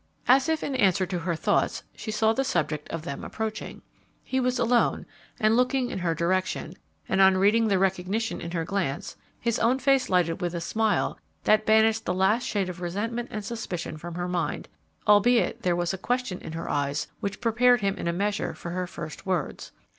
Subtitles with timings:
[0.27, 3.83] As if in answer to her thoughts, she saw the subject of them approaching.
[4.23, 5.05] He was alone
[5.39, 6.73] and looking in her direction,
[7.07, 11.19] and on reading the recognition in her glance, his own face lighted with a smile
[11.43, 14.67] that banished the last shade of resentment and suspicion from her mind,
[15.07, 18.71] albeit there was a question in her eyes which prepared him in a measure for
[18.71, 19.71] her first words.